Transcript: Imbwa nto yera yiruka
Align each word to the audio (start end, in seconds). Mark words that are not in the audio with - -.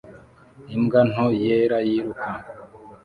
Imbwa 0.75 0.99
nto 1.11 1.27
yera 1.43 1.77
yiruka 1.87 2.29